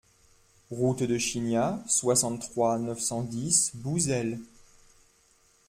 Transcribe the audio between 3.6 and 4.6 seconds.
Bouzel